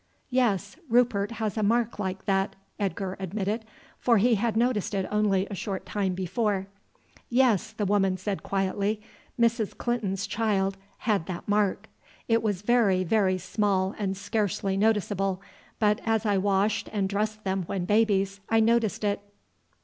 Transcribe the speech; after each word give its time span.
"Yes, 0.31 0.77
Rupert 0.89 1.33
has 1.33 1.57
a 1.57 1.61
mark 1.61 1.99
like 1.99 2.25
that," 2.25 2.55
Edgar 2.79 3.15
admitted, 3.19 3.63
for 3.99 4.17
he 4.17 4.33
had 4.33 4.57
noticed 4.57 4.95
it 4.95 5.07
only 5.11 5.45
a 5.45 5.53
short 5.53 5.85
time 5.85 6.15
before. 6.15 6.65
"Yes," 7.29 7.71
the 7.73 7.85
woman 7.85 8.17
said 8.17 8.41
quietly. 8.41 8.99
"Mrs. 9.39 9.77
Clinton's 9.77 10.25
child 10.25 10.75
had 10.97 11.27
that 11.27 11.47
mark. 11.47 11.87
It 12.27 12.41
was 12.41 12.63
very, 12.63 13.03
very 13.03 13.37
small 13.37 13.93
and 13.99 14.17
scarcely 14.17 14.75
noticeable, 14.75 15.39
but 15.77 16.01
as 16.03 16.25
I 16.25 16.35
washed 16.35 16.89
and 16.91 17.07
dressed 17.07 17.43
them 17.43 17.61
when 17.67 17.85
babies, 17.85 18.39
I 18.49 18.59
noticed 18.59 19.03
it." 19.03 19.21